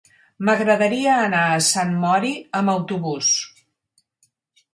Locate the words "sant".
1.67-1.93